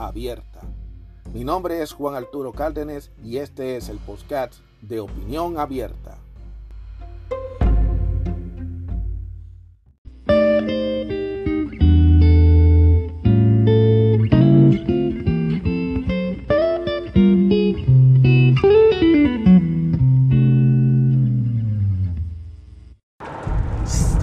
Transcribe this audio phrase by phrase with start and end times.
[0.00, 0.60] abierta.
[1.32, 6.16] Mi nombre es Juan Arturo Cárdenas y este es el podcast de Opinión Abierta.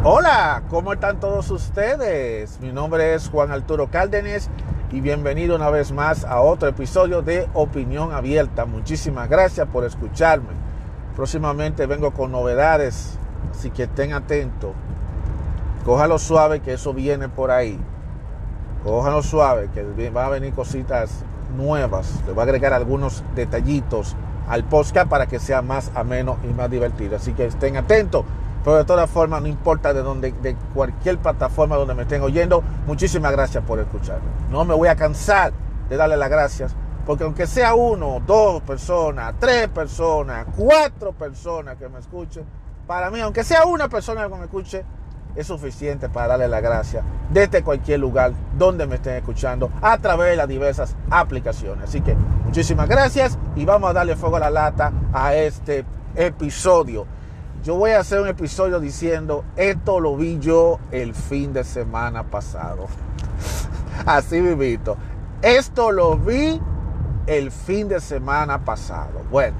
[0.04, 2.60] Hola, ¿cómo están todos ustedes?
[2.62, 4.50] Mi nombre es Juan Arturo Cárdenas
[4.92, 8.66] y bienvenido una vez más a otro episodio de Opinión Abierta.
[8.66, 10.54] Muchísimas gracias por escucharme.
[11.16, 13.18] Próximamente vengo con novedades,
[13.52, 14.72] así que estén atentos.
[15.84, 17.78] Cójalo suave que eso viene por ahí.
[18.84, 21.26] Cójalo suave que va a venir cositas
[21.58, 22.22] nuevas.
[22.26, 24.16] Le voy a agregar algunos detallitos
[24.48, 27.18] al podcast para que sea más ameno y más divertido.
[27.18, 28.24] Así que estén atentos.
[28.68, 32.62] Pero de todas formas, no importa de donde, de cualquier plataforma donde me estén oyendo,
[32.86, 34.28] muchísimas gracias por escucharme.
[34.52, 35.54] No me voy a cansar
[35.88, 41.88] de darle las gracias, porque aunque sea uno, dos personas, tres personas, cuatro personas que
[41.88, 42.44] me escuchen,
[42.86, 44.84] para mí, aunque sea una persona que me escuche,
[45.34, 50.32] es suficiente para darle las gracias desde cualquier lugar donde me estén escuchando a través
[50.32, 51.86] de las diversas aplicaciones.
[51.86, 55.86] Así que muchísimas gracias y vamos a darle fuego a la lata a este
[56.18, 57.16] episodio
[57.68, 62.24] yo voy a hacer un episodio diciendo, esto lo vi yo el fin de semana
[62.24, 62.88] pasado.
[64.06, 64.96] Así vivito.
[65.42, 66.62] Esto lo vi
[67.26, 69.22] el fin de semana pasado.
[69.30, 69.58] Bueno,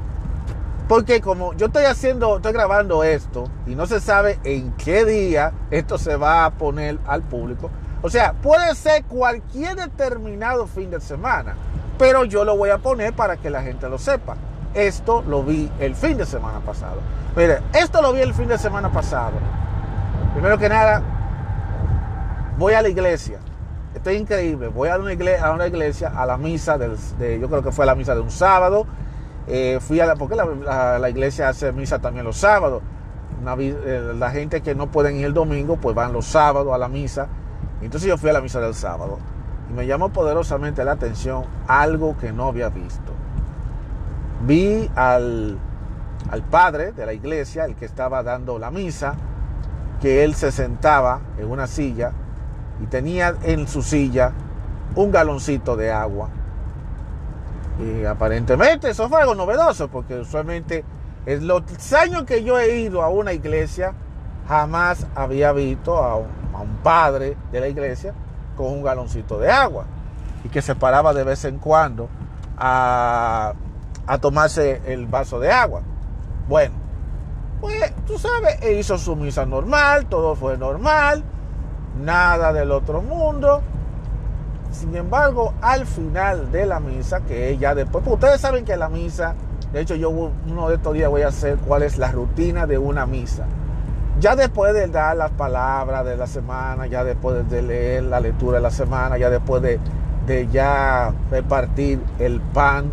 [0.88, 5.52] porque como yo estoy haciendo, estoy grabando esto y no se sabe en qué día
[5.70, 7.70] esto se va a poner al público.
[8.02, 11.58] O sea, puede ser cualquier determinado fin de semana,
[11.98, 14.38] pero yo lo voy a poner para que la gente lo sepa.
[14.78, 16.98] Esto lo vi el fin de semana pasado.
[17.36, 19.34] Mire, esto lo vi el fin de semana pasado.
[20.34, 21.02] Primero que nada,
[22.60, 23.40] voy a la iglesia.
[23.96, 24.68] Esto es increíble.
[24.68, 27.88] Voy a una iglesia, a, una iglesia, a la misa, de, yo creo que fue
[27.88, 28.86] la misa de un sábado.
[29.48, 32.84] Eh, fui a la, porque la, iglesia hace misa también los sábados.
[33.58, 36.88] Eh, la gente que no pueden ir el domingo, pues van los sábados a la
[36.88, 37.28] misa.
[37.82, 39.18] Entonces yo fui a la misa del sábado.
[39.72, 43.18] Y me llamó poderosamente la atención algo que no había visto
[44.46, 45.58] vi al,
[46.50, 49.16] padre de la iglesia, el que estaba dando la misa,
[50.02, 52.12] que él se sentaba en una silla
[52.82, 54.32] y tenía en su silla
[54.96, 56.30] un galoncito de agua.
[57.80, 60.84] Y aparentemente eso fue algo novedoso, porque usualmente
[61.26, 63.94] en los años que yo he ido a una iglesia,
[64.48, 68.14] jamás había visto a un, a un padre de la iglesia
[68.56, 69.86] con un galoncito de agua
[70.44, 72.10] y que se paraba de vez en cuando
[72.58, 73.54] a
[74.08, 75.82] a tomarse el vaso de agua.
[76.48, 76.74] Bueno,
[77.60, 81.24] pues tú sabes, él hizo su misa normal, todo fue normal,
[82.02, 83.62] nada del otro mundo.
[84.72, 88.90] Sin embargo, al final de la misa, que ella después, pues ustedes saben que la
[88.90, 89.36] misa,
[89.74, 92.78] de hecho yo uno de estos días voy a hacer cuál es la rutina de
[92.78, 93.46] una misa.
[94.20, 98.58] Ya después de dar las palabras de la semana, ya después de leer la lectura
[98.58, 99.80] de la semana, ya después de,
[100.26, 102.92] de ya repartir el pan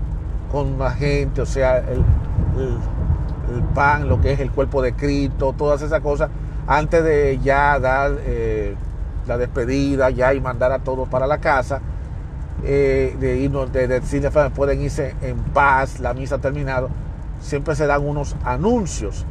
[0.54, 2.04] con la gente, o sea, el,
[3.75, 6.31] pan, lo que es el cuerpo de Cristo, todas esas cosas,
[6.69, 8.76] antes de ya dar eh,
[9.26, 11.81] la despedida ya y mandar a todos para la casa,
[12.62, 16.88] eh, de irnos, de, decirle, pueden irse en paz, la misa ha terminado,
[17.41, 19.26] siempre se dan unos anuncios.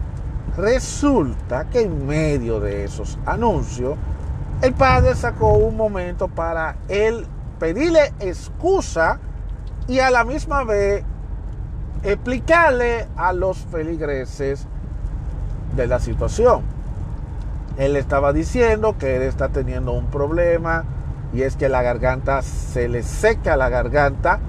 [0.58, 3.96] Resulta que en medio de esos anuncios,
[4.62, 7.26] el padre sacó un momento para él
[7.60, 9.20] pedirle excusa
[9.88, 11.06] y a la misma vez
[12.04, 14.68] explicarle a los feligreses
[15.76, 16.62] de la situación.
[17.78, 20.84] Él estaba diciendo que él está teniendo un problema
[21.34, 24.40] y es que la garganta se le seca la garganta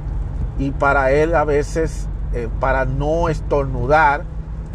[0.58, 4.24] y para él a veces, eh, para no estornudar,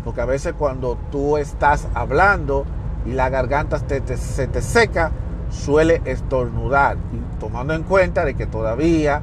[0.04, 2.66] porque a veces cuando tú estás hablando
[3.06, 5.12] y la garganta se te seca,
[5.52, 6.98] suele estornudar.
[7.14, 9.22] Y tomando en cuenta de que todavía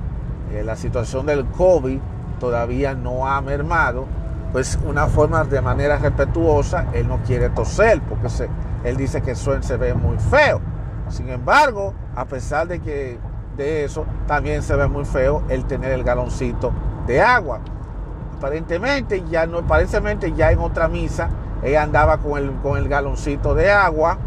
[0.52, 1.98] eh, la situación del COVID
[2.38, 4.06] todavía no ha mermado,
[4.52, 8.48] pues una forma de manera respetuosa, él no quiere toser porque se,
[8.84, 10.60] él dice que eso se ve muy feo.
[11.08, 13.18] Sin embargo, a pesar de que
[13.56, 16.72] de eso, también se ve muy feo el tener el galoncito
[17.06, 17.60] de agua.
[18.36, 21.30] Aparentemente ya no, aparentemente ya en otra misa
[21.62, 24.18] ella andaba con el, con el galoncito de agua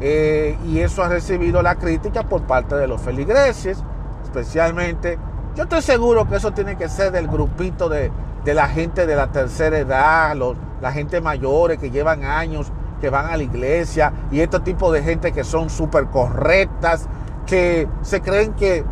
[0.00, 3.82] eh, y eso ha recibido la crítica por parte de los feligreses,
[4.22, 5.18] especialmente.
[5.56, 8.12] Yo estoy seguro que eso tiene que ser del grupito de,
[8.44, 12.70] de la gente de la tercera edad, los, la gente mayores que llevan años,
[13.00, 17.06] que van a la iglesia, y este tipo de gente que son súper correctas,
[17.46, 18.84] que se creen que,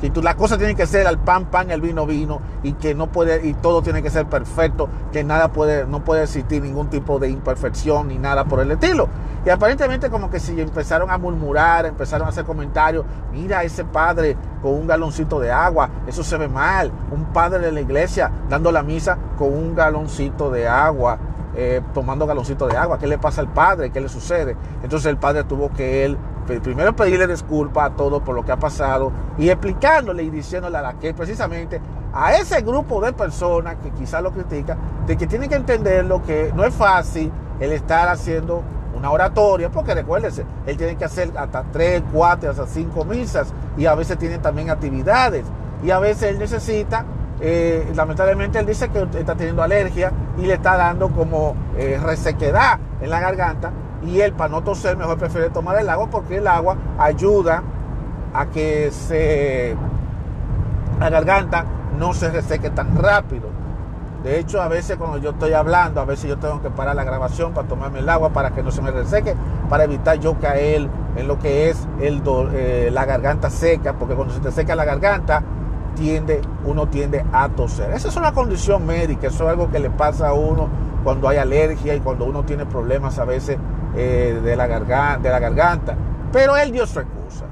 [0.00, 3.08] que la cosa tiene que ser al pan, pan, el vino, vino, y que no
[3.08, 7.18] puede, y todo tiene que ser perfecto, que nada puede, no puede existir ningún tipo
[7.18, 9.08] de imperfección ni nada por el estilo.
[9.44, 14.36] Y aparentemente como que si empezaron a murmurar, empezaron a hacer comentarios, mira ese padre
[14.62, 18.72] con un galoncito de agua, eso se ve mal, un padre de la iglesia dando
[18.72, 21.18] la misa con un galoncito de agua,
[21.60, 23.90] eh, tomando galoncito de agua, ¿qué le pasa al padre?
[23.90, 24.56] ¿Qué le sucede?
[24.80, 26.16] Entonces el padre tuvo que él
[26.62, 30.82] primero pedirle disculpas a todos por lo que ha pasado y explicándole y diciéndole a
[30.82, 31.80] la que precisamente
[32.14, 36.22] a ese grupo de personas que quizás lo critican, de que tienen que entender lo
[36.22, 38.62] que no es fácil el estar haciendo
[38.96, 43.86] una oratoria, porque recuérdense, él tiene que hacer hasta tres, cuatro, hasta cinco misas y
[43.86, 45.44] a veces tiene también actividades
[45.82, 47.04] y a veces él necesita,
[47.40, 52.78] eh, lamentablemente él dice que está teniendo alergia y le está dando como eh, resequedad
[53.00, 53.70] en la garganta
[54.02, 57.62] y él para no toser mejor prefiere tomar el agua porque el agua ayuda
[58.34, 59.76] a que se
[60.98, 61.64] la garganta
[61.98, 63.48] no se reseque tan rápido.
[64.22, 67.04] De hecho, a veces cuando yo estoy hablando, a veces yo tengo que parar la
[67.04, 69.34] grabación para tomarme el agua para que no se me reseque,
[69.68, 74.34] para evitar yo caer en lo que es el eh, la garganta seca, porque cuando
[74.34, 75.44] se te seca la garganta,
[75.98, 77.90] tiende, uno tiende a toser.
[77.92, 80.68] Esa es una condición médica, eso es algo que le pasa a uno
[81.02, 83.58] cuando hay alergia y cuando uno tiene problemas a veces
[83.96, 85.96] eh, de, la garganta, de la garganta.
[86.32, 87.46] Pero él dio su excusa.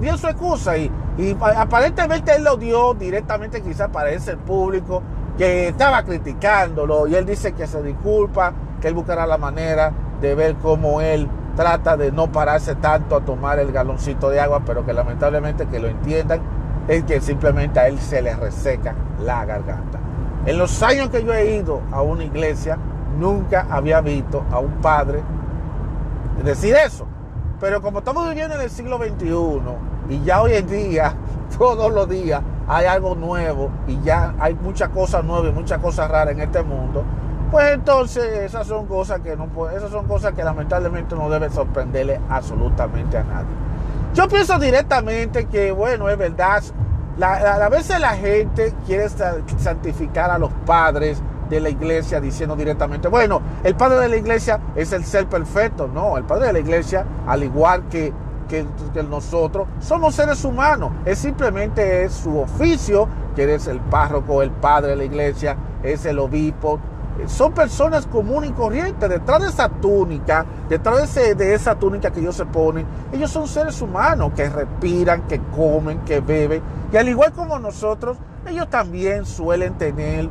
[0.00, 5.02] Dio su excusa y, y aparentemente él lo dio directamente quizás para ese público
[5.38, 10.34] que estaba criticándolo y él dice que se disculpa, que él buscará la manera de
[10.34, 14.84] ver cómo él trata de no pararse tanto a tomar el galoncito de agua, pero
[14.84, 16.40] que lamentablemente que lo entiendan
[16.88, 19.98] es que simplemente a él se le reseca la garganta.
[20.46, 22.78] En los años que yo he ido a una iglesia,
[23.18, 25.22] nunca había visto a un padre
[26.44, 27.06] decir eso.
[27.60, 29.30] Pero como estamos viviendo en el siglo XXI
[30.10, 31.14] y ya hoy en día,
[31.58, 36.10] todos los días, hay algo nuevo y ya hay muchas cosas nuevas y muchas cosas
[36.10, 37.04] raras en este mundo,
[37.50, 42.20] pues entonces esas son cosas que no esas son cosas que lamentablemente no deben sorprenderle
[42.28, 43.73] absolutamente a nadie.
[44.14, 46.62] Yo pienso directamente que, bueno, es verdad,
[47.20, 51.20] a veces la gente quiere santificar a los padres
[51.50, 55.88] de la iglesia diciendo directamente, bueno, el padre de la iglesia es el ser perfecto.
[55.88, 58.12] No, el padre de la iglesia, al igual que
[58.48, 60.92] que, nosotros somos seres humanos.
[61.04, 66.04] Es simplemente es su oficio, que es el párroco, el padre de la iglesia, es
[66.06, 66.78] el obispo.
[67.26, 69.08] Son personas comunes y corrientes.
[69.08, 73.46] Detrás de esa túnica, detrás de, de esa túnica que ellos se ponen, ellos son
[73.46, 76.62] seres humanos que respiran, que comen, que beben.
[76.92, 80.28] Y al igual como nosotros, ellos también suelen tener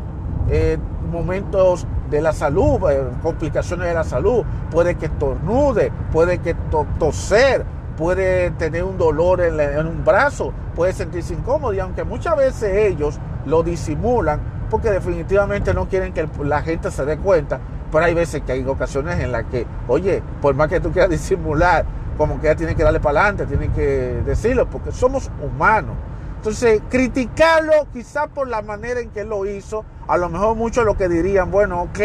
[0.49, 0.77] eh,
[1.11, 4.43] momentos de la salud, eh, complicaciones de la salud.
[4.71, 6.55] Puede que estornude, puede que
[6.99, 7.65] toser,
[7.97, 13.19] puede tener un dolor en, un brazo, puede sentirse incómodo y aunque muchas veces ellos
[13.45, 14.39] lo disimulan
[14.73, 17.59] porque definitivamente no quieren que la gente se dé cuenta,
[17.91, 21.11] pero hay veces que hay ocasiones en las que, oye, por más que tú quieras
[21.11, 21.85] disimular,
[22.17, 25.95] como que ya tiene que darle para adelante, tiene que decirlo, porque somos humanos.
[26.37, 30.85] Entonces, criticarlo quizás por la manera en que él lo hizo, a lo mejor muchos
[30.85, 31.99] lo que dirían, bueno, ok,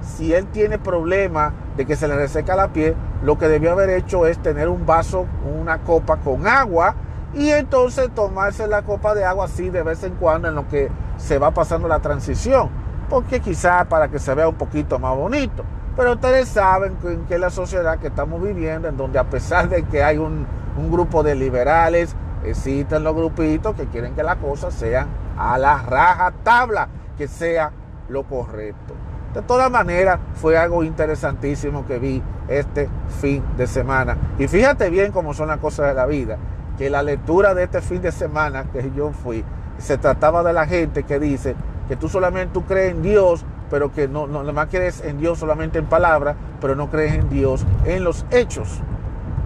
[0.00, 3.90] si él tiene problemas de que se le reseca la piel, lo que debió haber
[3.90, 5.26] hecho es tener un vaso,
[5.60, 6.94] una copa con agua
[7.34, 10.88] y entonces tomarse la copa de agua así de vez en cuando en lo que
[11.24, 12.68] se va pasando la transición,
[13.08, 15.64] porque quizás para que se vea un poquito más bonito.
[15.96, 19.84] Pero ustedes saben que, que la sociedad que estamos viviendo, en donde a pesar de
[19.84, 22.14] que hay un, un grupo de liberales,
[22.44, 27.72] existen los grupitos que quieren que las cosas sean a la raja tabla, que sea
[28.08, 28.94] lo correcto.
[29.32, 32.88] De todas maneras, fue algo interesantísimo que vi este
[33.20, 34.16] fin de semana.
[34.38, 36.36] Y fíjate bien cómo son las cosas de la vida,
[36.76, 39.42] que la lectura de este fin de semana que yo fui,
[39.78, 41.54] se trataba de la gente que dice
[41.88, 45.78] que tú solamente tú crees en Dios, pero que no, no crees en Dios solamente
[45.78, 48.80] en palabras, pero no crees en Dios en los hechos.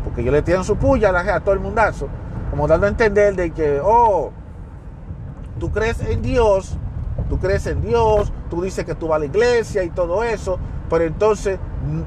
[0.05, 2.09] Porque yo le tiran su puya a, la, a todo el mundazo,
[2.51, 4.31] como dando a entender de que, oh,
[5.59, 6.79] tú crees en Dios,
[7.29, 10.59] tú crees en Dios, tú dices que tú vas a la iglesia y todo eso,
[10.89, 11.59] pero entonces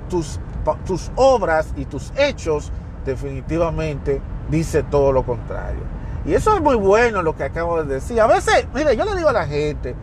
[0.10, 0.40] tus,
[0.86, 2.72] tus obras y tus hechos
[3.06, 6.01] definitivamente dice todo lo contrario.
[6.26, 8.22] Y eso es muy bueno lo que acabo de decir.
[8.22, 9.96] A veces, mire, yo le digo a la gente,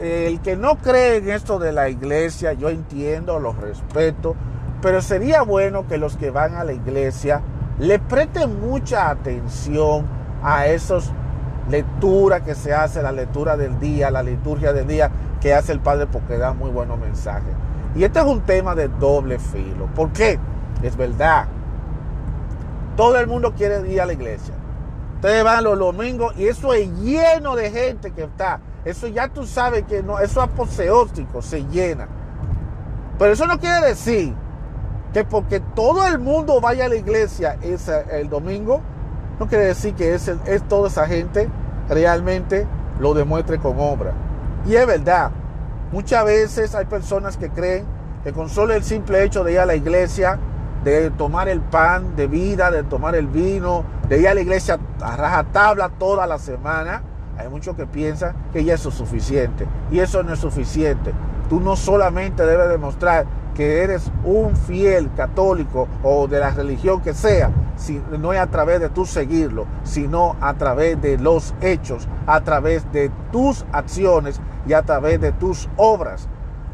[0.00, 4.34] el que no cree en esto de la iglesia, yo entiendo, lo respeto,
[4.82, 7.42] pero sería bueno que los que van a la iglesia
[7.78, 10.06] le presten mucha atención
[10.42, 11.12] a esas
[11.70, 15.10] lecturas que se hace, la lectura del día, la liturgia del día
[15.40, 17.54] que hace el Padre porque da muy buenos mensajes.
[17.94, 19.86] Y este es un tema de doble filo.
[19.94, 20.38] ¿Por qué?
[20.82, 21.46] Es verdad.
[22.96, 24.54] Todo el mundo quiere ir a la iglesia.
[25.20, 28.58] Ustedes van los domingos y eso es lleno de gente que está.
[28.86, 32.08] Eso ya tú sabes que no, eso es aposeótico, se llena.
[33.18, 34.34] Pero eso no quiere decir
[35.12, 38.80] que porque todo el mundo vaya a la iglesia el domingo,
[39.38, 41.50] no quiere decir que es, es toda esa gente
[41.90, 42.66] realmente
[42.98, 44.14] lo demuestre con obra.
[44.66, 45.32] Y es verdad,
[45.92, 47.84] muchas veces hay personas que creen
[48.24, 50.38] que con solo el simple hecho de ir a la iglesia,
[50.84, 54.78] de tomar el pan de vida, de tomar el vino, de ir a la iglesia
[55.00, 57.02] a rajatabla toda la semana,
[57.40, 59.66] hay muchos que piensan que ya eso es suficiente.
[59.90, 61.12] Y eso no es suficiente.
[61.48, 67.14] Tú no solamente debes demostrar que eres un fiel católico o de la religión que
[67.14, 72.08] sea, si, no es a través de tú seguirlo, sino a través de los hechos,
[72.26, 76.28] a través de tus acciones y a través de tus obras.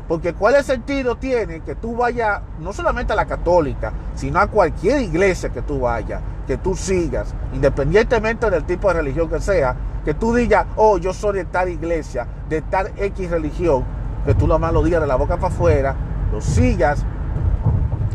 [0.09, 5.03] Porque cuál sentido tiene que tú vayas no solamente a la católica, sino a cualquier
[5.03, 10.15] iglesia que tú vayas, que tú sigas, independientemente del tipo de religión que sea, que
[10.15, 13.85] tú digas, oh, yo soy de tal iglesia, de tal X religión,
[14.25, 15.97] que tú nomás lo digas de la boca para afuera,
[16.33, 17.05] lo sigas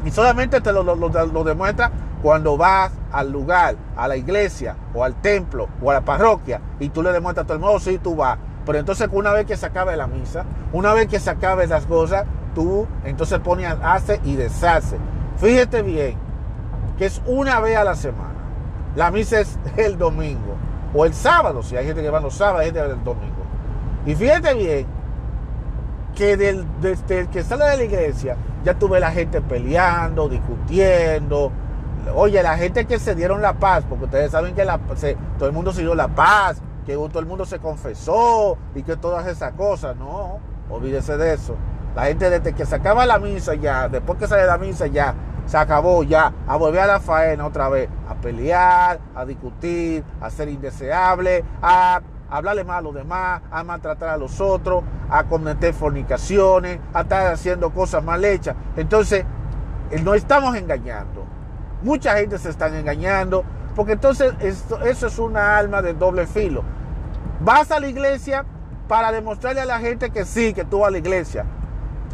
[0.05, 1.91] y solamente te lo, lo, demuestra
[2.23, 6.89] cuando vas al lugar, a la iglesia o al templo o a la parroquia y
[6.89, 8.37] tú le demuestras a todo el mundo, sí, tú vas.
[8.65, 11.85] Pero entonces una vez que se acabe la misa, una vez que se acabe las
[11.85, 14.97] cosas, tú entonces pones, hace y deshace.
[15.37, 16.17] Fíjate bien
[16.97, 18.29] que es una vez a la semana.
[18.95, 20.55] La misa es el domingo
[20.93, 23.41] o el sábado, si hay gente que va los sábados, hay gente que el domingo.
[24.05, 24.85] Y fíjate bien
[26.15, 31.51] que desde que sale de la iglesia, ya tuve la gente peleando, discutiendo.
[32.15, 34.79] Oye, la gente que se dieron la paz, porque ustedes saben que la,
[35.37, 38.95] todo el mundo se dio la paz, que todo el mundo se confesó y que
[38.95, 39.95] todas esas cosas.
[39.95, 41.55] No, olvídese de eso.
[41.95, 45.13] La gente desde que se acaba la misa ya, después que sale la misa ya,
[45.45, 50.29] se acabó ya, a volver a la faena otra vez, a pelear, a discutir, a
[50.29, 55.73] ser indeseable, a hablarle mal a los demás, a maltratar a los otros, a cometer
[55.73, 58.55] fornicaciones, a estar haciendo cosas mal hechas.
[58.77, 59.25] Entonces,
[59.91, 61.25] eh, no estamos engañando.
[61.83, 63.43] Mucha gente se está engañando,
[63.75, 66.63] porque entonces eso es una alma de doble filo.
[67.39, 68.45] Vas a la iglesia
[68.87, 71.45] para demostrarle a la gente que sí, que tú vas a la iglesia.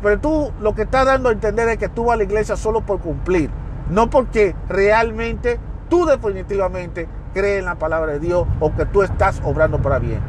[0.02, 2.56] Pero tú lo que estás dando a entender es que tú vas a la iglesia
[2.56, 3.50] solo por cumplir,
[3.90, 5.60] no porque realmente
[5.90, 10.20] tú definitivamente crees en la palabra de Dios o que tú estás obrando para bien.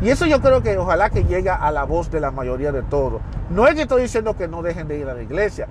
[0.00, 2.82] Y eso yo creo que ojalá que llegue a la voz de la mayoría de
[2.82, 3.20] todos.
[3.50, 5.66] No es que estoy diciendo que no dejen de ir a la iglesia.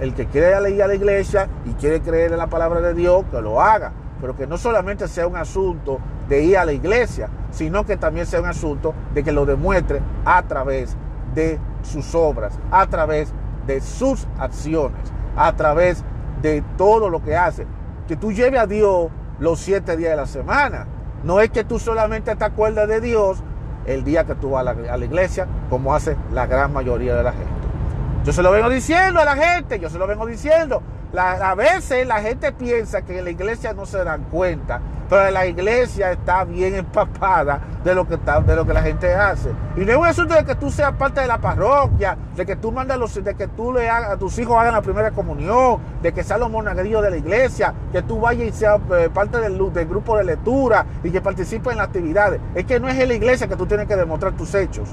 [0.00, 3.24] El que quiere ir a la iglesia y quiere creer en la palabra de Dios,
[3.30, 3.92] que lo haga.
[4.22, 5.98] Pero que no solamente sea un asunto
[6.28, 10.00] de ir a la iglesia, sino que también sea un asunto de que lo demuestre
[10.24, 10.96] a través
[11.34, 13.34] de sus obras, a través
[13.66, 16.04] de sus acciones, a través
[16.40, 17.66] de todo lo que hace.
[18.06, 19.10] Que tú lleves a Dios
[19.40, 20.86] los siete días de la semana.
[21.24, 23.42] No es que tú solamente te acuerdas de Dios
[23.86, 27.32] el día que tú vas a la, iglesia, como hace la gran mayoría de la
[27.32, 27.50] gente.
[28.24, 30.80] Yo se lo vengo diciendo a la gente, yo se lo vengo diciendo.
[31.18, 34.80] A veces la gente piensa que en la iglesia no se dan cuenta
[35.12, 39.12] pero la iglesia está bien empapada de lo que está, de lo que la gente
[39.12, 39.50] hace.
[39.76, 42.56] Y no es un asunto de que tú seas parte de la parroquia, de que
[42.56, 45.82] tú mandas los, de que tú le hagas, a tus hijos hagan la primera comunión,
[46.00, 49.36] de que sean los monagrillos de la iglesia, que tú vayas y seas eh, parte
[49.38, 52.40] del, del, grupo de lectura y que participes en las actividades.
[52.54, 54.88] Es que no es en la iglesia que tú tienes que demostrar tus hechos.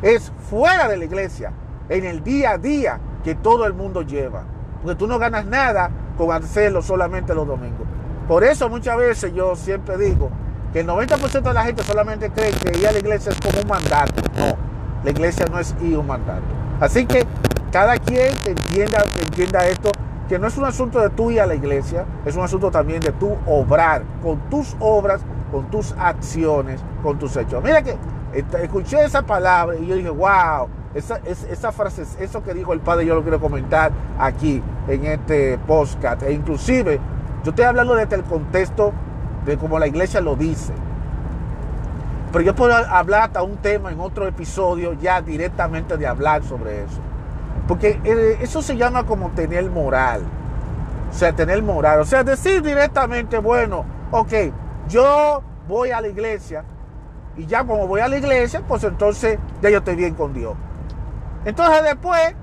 [0.00, 1.52] Es fuera de la iglesia,
[1.90, 4.44] en el día a día que todo el mundo lleva.
[4.82, 7.86] Porque tú no ganas nada con hacerlo solamente los domingos.
[8.26, 10.30] Por eso muchas veces yo siempre digo
[10.72, 13.60] que el 90% de la gente solamente cree que ir a la iglesia es como
[13.60, 14.22] un mandato.
[14.36, 14.56] No,
[15.02, 16.42] la iglesia no es ir un mandato.
[16.80, 17.26] Así que
[17.72, 19.90] cada quien que entienda, entienda esto,
[20.28, 23.00] que no es un asunto de tú ir a la iglesia, es un asunto también
[23.00, 27.62] de tú obrar con tus obras, con tus acciones, con tus hechos.
[27.64, 27.96] Mira que
[28.34, 33.06] escuché esa palabra y yo dije, wow, esa, esa frase, eso que dijo el padre,
[33.06, 36.22] yo lo quiero comentar aquí en este podcast.
[36.22, 37.00] E inclusive
[37.44, 38.92] yo estoy hablando desde el contexto
[39.44, 40.72] de cómo la iglesia lo dice.
[42.32, 46.82] Pero yo puedo hablar hasta un tema en otro episodio ya directamente de hablar sobre
[46.82, 47.00] eso.
[47.66, 50.22] Porque eh, eso se llama como tener moral.
[51.10, 52.00] O sea, tener moral.
[52.00, 54.32] O sea, decir directamente, bueno, ok,
[54.88, 56.64] yo voy a la iglesia
[57.38, 60.54] y ya como voy a la iglesia, pues entonces ya yo estoy bien con Dios.
[61.44, 62.34] Entonces después,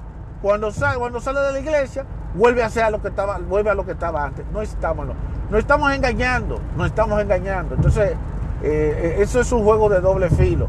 [0.41, 3.75] cuando sale, cuando sale de la iglesia, vuelve a ser lo que estaba, vuelve a
[3.75, 4.45] lo que estaba antes.
[4.53, 5.05] No estamos,
[5.49, 7.75] no, estamos engañando, no estamos engañando.
[7.75, 8.13] Entonces,
[8.63, 10.67] eh, eso es un juego de doble filo.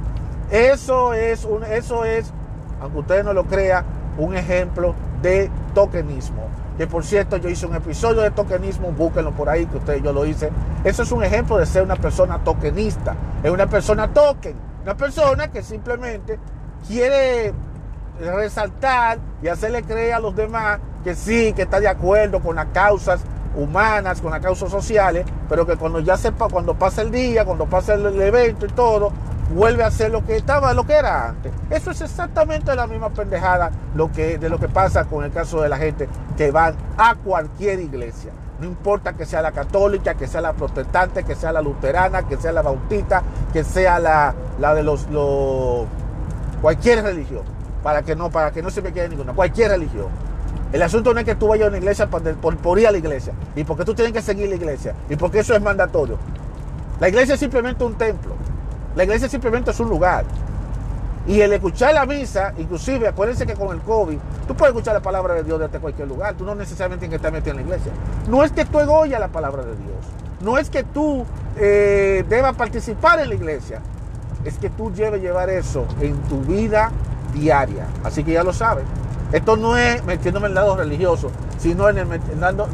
[0.50, 2.32] Eso es eso es,
[2.80, 3.84] aunque usted no lo crea,
[4.18, 6.48] un ejemplo de tokenismo.
[6.76, 10.12] Que por cierto, yo hice un episodio de tokenismo, búsquenlo por ahí, que usted yo
[10.12, 10.50] lo hice.
[10.84, 13.14] Eso es un ejemplo de ser una persona tokenista.
[13.42, 16.38] Es una persona token, una persona que simplemente
[16.86, 17.54] quiere
[18.20, 22.66] resaltar y hacerle creer a los demás que sí, que está de acuerdo con las
[22.66, 23.20] causas
[23.56, 27.66] humanas, con las causas sociales, pero que cuando ya sepa, cuando pasa el día, cuando
[27.66, 29.12] pasa el evento y todo,
[29.54, 31.52] vuelve a ser lo que estaba, lo que era antes.
[31.70, 35.60] Eso es exactamente la misma pendejada lo que, de lo que pasa con el caso
[35.62, 38.32] de la gente que van a cualquier iglesia.
[38.58, 42.38] No importa que sea la católica, que sea la protestante, que sea la luterana, que
[42.38, 43.22] sea la bautista,
[43.52, 45.06] que sea la, la de los,
[46.62, 47.42] cualquier religión,
[47.82, 50.08] para que no, para que no se me quede ninguna, cualquier religión.
[50.72, 52.22] El asunto no es que tú vayas a una iglesia por,
[52.56, 55.40] por, ir a la iglesia, y porque tú tienes que seguir la iglesia, y porque
[55.40, 56.16] eso es mandatorio.
[56.98, 58.34] La iglesia es simplemente un templo.
[58.96, 60.24] La iglesia simplemente es un lugar.
[61.26, 64.16] Y el escuchar la misa, inclusive, acuérdense que con el COVID,
[64.48, 66.34] tú puedes escuchar la palabra de Dios desde cualquier lugar.
[66.34, 67.92] Tú no necesariamente tienes que estar metido en la iglesia.
[68.28, 69.98] No es que tú egoyas la palabra de Dios.
[70.40, 71.26] No es que tú
[71.56, 73.80] eh, debas participar en la iglesia.
[74.44, 76.90] Es que tú debes llevar eso en tu vida
[77.34, 77.86] diaria.
[78.02, 78.84] Así que ya lo sabes.
[79.32, 82.68] Esto no es metiéndome en el lado religioso, sino, en el, andando,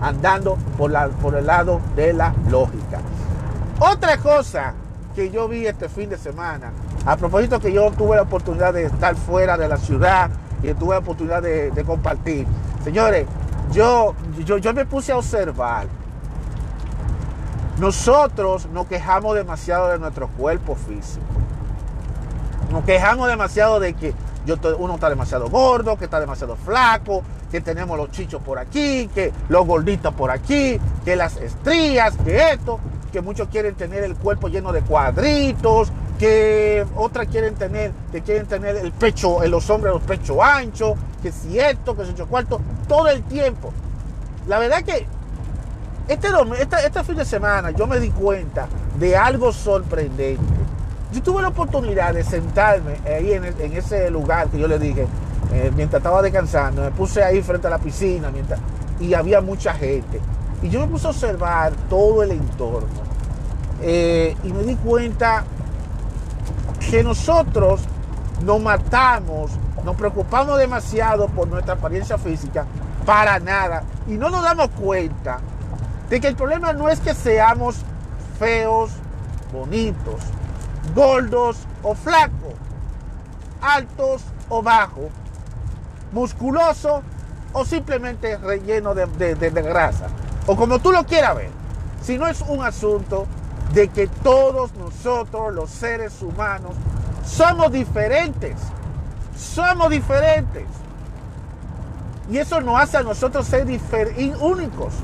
[0.00, 2.98] andando por el lado de la lógica.
[3.78, 4.74] Otra cosa
[5.14, 6.72] que yo vi este fin de semana.
[7.06, 10.30] A propósito que yo tuve la oportunidad de estar fuera de la ciudad
[10.62, 12.46] y tuve la oportunidad de, compartir.
[12.84, 13.26] Señores,
[13.72, 14.14] yo,
[14.44, 15.86] yo, yo me puse a observar.
[17.78, 21.24] Nosotros nos quejamos demasiado de nuestro cuerpo físico.
[22.70, 24.14] Nos quejamos demasiado de que
[24.46, 29.08] yo, uno está demasiado gordo, que está demasiado flaco, que tenemos los chichos por aquí,
[29.14, 34.14] que los gorditos por aquí, que las estrías, que esto que muchos quieren tener el
[34.14, 39.68] cuerpo lleno de cuadritos, que otras quieren tener, que quieren tener el pecho, en los
[39.70, 43.72] hombres los pechos anchos, que si esto, que si yo cuarto, todo el tiempo.
[44.46, 45.06] La verdad que
[46.08, 48.66] este, este, este, fin de semana yo me di cuenta
[48.98, 50.42] de algo sorprendente.
[51.12, 53.44] Yo tuve la oportunidad de sentarme ahí en,
[53.76, 55.06] ese lugar que yo le dije,
[55.52, 58.60] eh, mientras estaba descansando, me puse ahí frente a la piscina mientras,
[59.00, 60.20] y había mucha gente.
[60.62, 62.88] Y yo me puse a observar todo el entorno.
[63.82, 65.44] Eh, y me di cuenta
[66.90, 67.80] que nosotros
[68.44, 69.52] nos matamos,
[69.84, 72.66] nos preocupamos demasiado por nuestra apariencia física,
[73.06, 73.82] para nada.
[74.06, 75.38] Y no nos damos cuenta
[76.08, 77.76] de que el problema no es que seamos
[78.38, 78.90] feos,
[79.52, 80.20] bonitos,
[80.94, 82.54] gordos o flacos,
[83.62, 85.10] altos o bajos,
[86.12, 87.02] musculosos
[87.52, 90.06] o simplemente relleno de, de grasa
[90.46, 91.50] o como tú lo quieras ver,
[92.02, 93.26] si no es un asunto
[93.72, 96.72] de que todos nosotros, los seres humanos,
[97.24, 98.56] somos diferentes.
[99.36, 100.64] Somos diferentes.
[102.30, 103.66] Y eso nos hace a nosotros ser
[104.40, 104.94] únicos.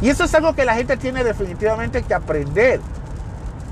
[0.00, 2.80] Y eso es algo que la gente tiene definitivamente que aprender.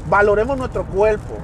[0.09, 1.35] Valoremos nuestro cuerpo.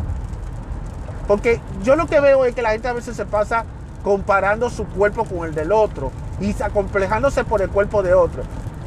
[1.26, 3.64] Porque yo lo que veo es que la gente a veces se pasa
[4.02, 6.10] comparando su cuerpo con el del otro
[6.40, 8.42] y acomplejándose por el cuerpo de otro.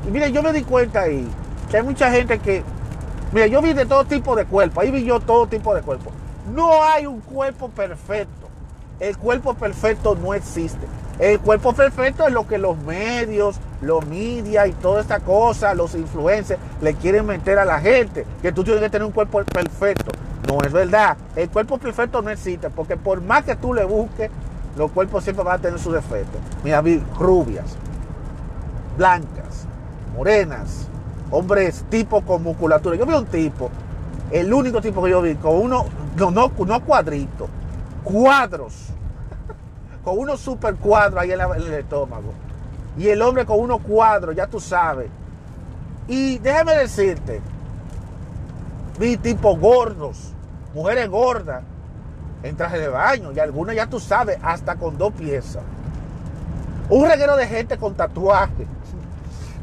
[0.07, 1.27] Y mire, yo me di cuenta ahí
[1.69, 2.63] que hay mucha gente que,
[3.31, 6.11] mire, yo vi de todo tipo de cuerpo, ahí vi yo todo tipo de cuerpo.
[6.53, 8.47] No hay un cuerpo perfecto.
[8.99, 10.85] El cuerpo perfecto no existe.
[11.19, 15.95] El cuerpo perfecto es lo que los medios, los medios y toda esta cosa, los
[15.95, 20.11] influencers le quieren meter a la gente, que tú tienes que tener un cuerpo perfecto.
[20.47, 21.17] No es verdad.
[21.35, 24.29] El cuerpo perfecto no existe, porque por más que tú le busques,
[24.75, 26.41] los cuerpos siempre van a tener sus defectos.
[26.63, 26.83] Mira,
[27.17, 27.77] rubias,
[28.97, 29.65] blancas,
[30.15, 30.87] morenas,
[31.31, 32.95] hombres tipo con musculatura.
[32.95, 33.69] Yo vi un tipo,
[34.31, 35.85] el único tipo que yo vi, con uno,
[36.17, 37.49] no, no, no cuadritos,
[38.03, 38.73] cuadros,
[40.03, 42.33] con unos super cuadros ahí en, el estómago.
[42.97, 45.09] Y el hombre con unos cuadros, ya tú sabes.
[46.07, 47.41] Y déjame decirte,
[48.99, 50.33] vi tipos gordos,
[50.73, 51.63] mujeres gordas,
[52.47, 55.63] en traje de baño, y algunas ya tú sabes, hasta con dos piezas.
[56.89, 58.67] Un reguero de gente con tatuajes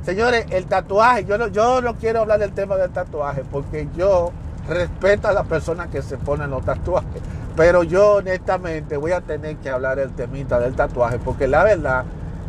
[0.04, 4.32] Señores, el tatuaje, yo no, yo no quiero hablar del tema del tatuaje porque yo
[4.68, 7.22] respeto a las personas que se ponen los tatuajes.
[7.54, 12.04] Pero yo honestamente voy a tener que hablar del temita del tatuaje porque la verdad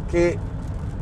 [0.09, 0.39] que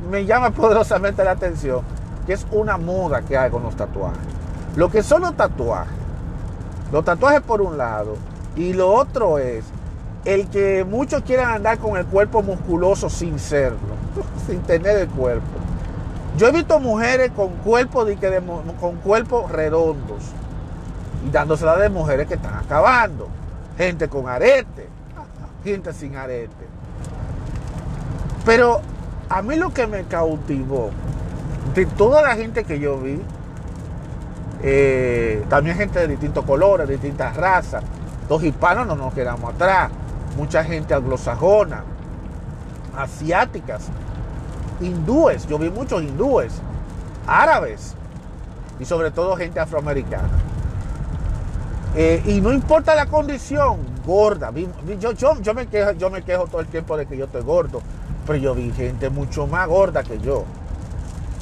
[0.09, 1.81] me llama poderosamente la atención
[2.27, 4.19] que es una moda que hay con los tatuajes.
[4.75, 5.93] Lo que son los tatuajes.
[6.91, 8.17] Los tatuajes por un lado.
[8.55, 9.65] Y lo otro es
[10.25, 13.77] el que muchos quieran andar con el cuerpo musculoso sin serlo,
[14.47, 15.45] sin tener el cuerpo.
[16.37, 18.07] Yo he visto mujeres con cuerpos
[18.79, 20.23] con cuerpos redondos
[21.25, 23.27] y dándosela de mujeres que están acabando.
[23.77, 24.87] Gente con arete,
[25.63, 26.67] gente sin arete.
[28.45, 28.81] Pero
[29.29, 30.89] a mí lo que me cautivó
[31.73, 33.19] de toda la gente que yo vi,
[34.63, 37.83] eh, también gente de distintos colores, de distintas razas,
[38.31, 39.91] los hispanos no nos quedamos atrás,
[40.37, 41.83] mucha gente anglosajona,
[42.95, 43.89] asiáticas,
[44.79, 46.53] hindúes, yo vi muchos hindúes,
[47.27, 47.93] árabes
[48.79, 50.29] y sobre todo gente afroamericana.
[51.93, 54.49] Eh, y no importa la condición, gorda.
[54.97, 57.81] Yo, me quejo todo el tiempo de que yo estoy gordo,
[58.25, 60.45] pero yo vi gente mucho más gorda que yo.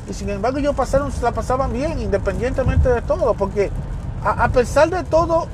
[0.10, 3.70] Y sin embargo ellos pasaron, la pasaban bien, independientemente de todo, porque
[4.26, 5.48] a pesar de todo,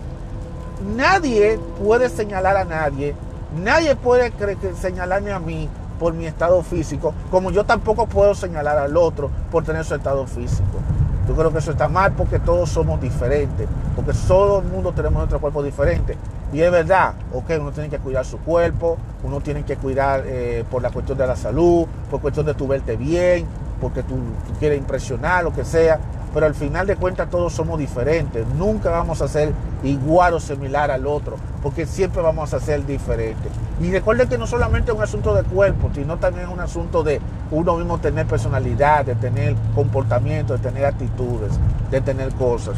[0.95, 3.15] nadie puede señalar a nadie,
[3.63, 4.31] nadie puede
[4.75, 9.63] señalarme a mí por mi estado físico, como yo tampoco puedo señalar al otro por
[9.63, 10.79] tener su estado físico.
[11.27, 15.17] Yo creo que eso está mal porque todos somos diferentes, porque todo el mundo tenemos
[15.17, 16.15] nuestro cuerpo diferente.
[16.53, 20.63] Y es verdad, ok, uno tiene que cuidar su cuerpo, uno tiene que cuidar eh,
[20.69, 23.47] por la cuestión de la salud, por cuestión de tu verte bien,
[23.81, 24.15] porque tú,
[24.59, 25.99] quieres impresionar, lo que sea,
[26.35, 30.91] pero al final de cuentas todos somos diferentes, nunca vamos a ser igual o similar
[30.91, 33.49] al otro, porque siempre vamos a ser diferentes.
[33.79, 37.03] Y recuerde que no solamente es un asunto de cuerpo, sino también es un asunto
[37.03, 37.21] de
[37.51, 41.53] uno mismo tener personalidad, de tener comportamiento, de tener actitudes,
[41.89, 42.75] de tener cosas.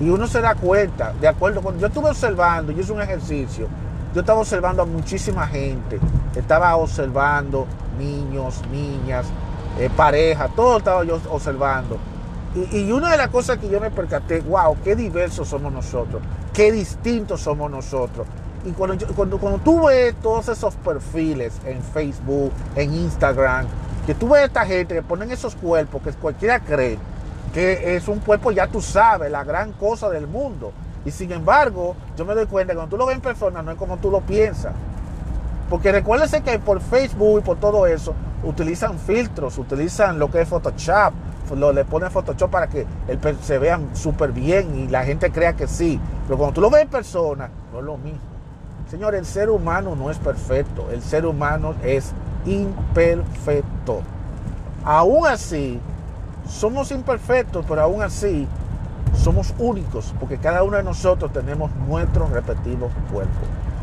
[0.00, 1.78] Y uno se da cuenta, de acuerdo con...
[1.78, 3.68] Yo estuve observando, yo hice un ejercicio,
[4.14, 5.98] yo estaba observando a muchísima gente,
[6.36, 7.66] estaba observando
[7.98, 9.24] niños, niñas,
[9.78, 11.96] eh, pareja, todo estaba yo observando.
[12.72, 16.72] Y, una de las cosas que yo me percaté, wow, qué diversos somos nosotros, qué
[16.72, 18.26] distintos somos nosotros.
[18.64, 23.66] Y cuando, cuando, cuando tú ves todos esos perfiles en Facebook, en Instagram,
[24.06, 26.98] que tú ves a esta gente que ponen esos cuerpos que cualquiera cree
[27.52, 30.72] que es un cuerpo, ya tú sabes, la gran cosa del mundo.
[31.04, 33.70] Y sin embargo, yo me doy cuenta que cuando tú lo ves en persona no
[33.70, 34.74] es como tú lo piensas.
[35.68, 40.48] Porque recuérdese que por Facebook y por todo eso utilizan filtros, utilizan lo que es
[40.48, 41.12] Photoshop,
[41.56, 42.86] lo, le ponen Photoshop para que
[43.42, 46.00] se vean súper bien y la gente crea que sí.
[46.26, 48.20] Pero cuando tú lo ves en persona, no es lo mismo.
[48.90, 52.12] Señor, el ser humano no es perfecto, el ser humano es
[52.46, 54.00] imperfecto.
[54.84, 55.78] Aún así,
[56.48, 58.48] somos imperfectos, pero aún así
[59.14, 63.32] somos únicos, porque cada uno de nosotros tenemos nuestro respectivo cuerpo.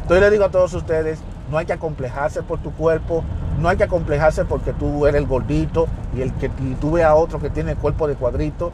[0.02, 3.24] Entonces le digo a todos ustedes, no hay que acomplejarse por tu cuerpo,
[3.60, 7.16] no hay que acomplejarse porque tú eres el gordito y el que tú veas a
[7.16, 8.72] otro que tiene el cuerpo de cuadrito,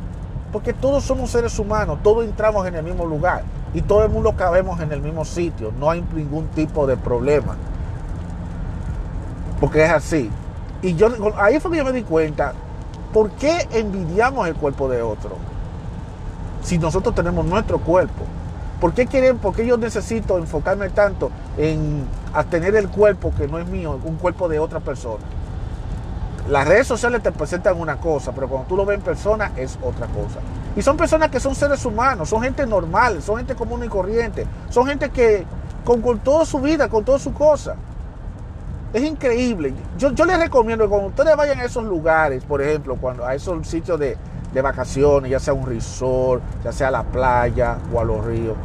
[0.51, 4.33] porque todos somos seres humanos, todos entramos en el mismo lugar y todo el mundo
[4.33, 7.55] cabemos en el mismo sitio, no hay ningún tipo de problema.
[9.59, 10.29] Porque es así.
[10.81, 12.53] Y yo ahí fue que yo me di cuenta,
[13.13, 15.37] ¿por qué envidiamos el cuerpo de otro?
[16.63, 18.23] Si nosotros tenemos nuestro cuerpo.
[18.79, 22.03] ¿Por qué quieren, por qué yo necesito enfocarme tanto en
[22.43, 25.23] tener el cuerpo que no es mío, un cuerpo de otra persona?
[26.49, 29.77] Las redes sociales te presentan una cosa, pero cuando tú lo ves en persona es
[29.81, 30.39] otra cosa.
[30.75, 34.45] Y son personas que son seres humanos, son gente normal, son gente común y corriente,
[34.69, 35.45] son gente que
[35.83, 37.75] con, toda su vida, con toda su cosa.
[38.93, 39.73] Es increíble.
[39.97, 43.35] Yo, yo les recomiendo que cuando ustedes vayan a esos lugares, por ejemplo, cuando a
[43.35, 44.17] esos sitios de,
[44.53, 48.55] de vacaciones, ya sea un resort, ya sea a la playa o a los ríos,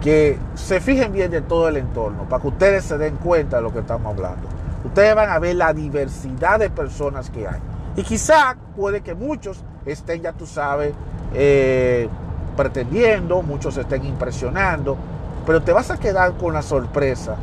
[0.00, 3.62] que se fijen bien de todo el entorno, para que ustedes se den cuenta de
[3.62, 4.48] lo que estamos hablando.
[4.84, 7.60] Ustedes van a ver la diversidad de personas que hay.
[7.96, 10.94] Y quizá puede que muchos estén, ya tú sabes,
[11.34, 12.08] eh,
[12.56, 14.96] pretendiendo, muchos estén impresionando,
[15.44, 17.36] pero te vas a quedar con la sorpresa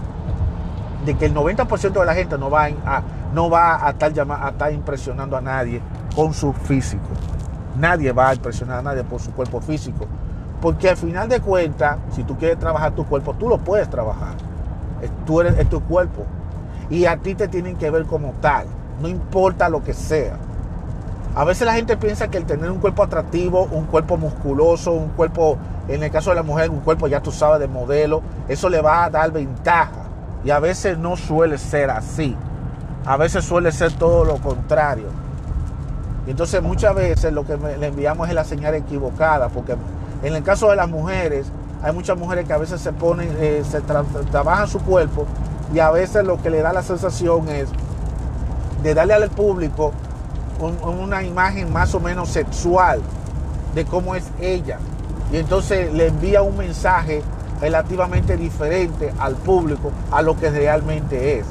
[1.05, 4.49] de que el 90% de la gente no va a, no va a estar, a
[4.49, 5.81] estar impresionando a nadie
[6.15, 7.09] con su físico.
[7.77, 10.05] Nadie va a impresionar a nadie por su cuerpo físico.
[10.63, 14.31] Porque al final de cuentas, si tú quieres trabajar tu cuerpo, tú lo puedes trabajar.
[15.25, 16.23] Tú eres, es tu cuerpo.
[16.89, 18.65] Y a ti te tienen que ver como tal.
[19.01, 20.37] No importa lo que sea.
[21.35, 25.09] A veces la gente piensa que el tener un cuerpo atractivo, un cuerpo musculoso, un
[25.09, 25.57] cuerpo,
[25.89, 28.81] en el caso de la mujer, un cuerpo ya tú sabes de modelo, eso le
[28.81, 30.03] va a dar ventaja.
[30.45, 32.37] Y a veces no suele ser así.
[33.05, 35.07] A veces suele ser todo lo contrario.
[36.25, 39.75] Y entonces muchas veces lo que le enviamos es la señal equivocada, porque
[40.23, 41.47] en el caso de las mujeres,
[41.81, 45.25] hay muchas mujeres que a veces se ponen, eh, se trabajan su cuerpo
[45.73, 47.69] y a veces lo que le da la sensación es
[48.81, 49.91] de darle al público
[50.59, 53.01] una imagen más o menos sexual
[53.75, 54.79] de cómo es ella.
[55.31, 57.21] Y entonces le envía un mensaje
[57.59, 61.45] relativamente diferente al público a lo que realmente es.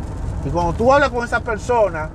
[0.45, 2.11] Y cuando tú hablas con esa persona,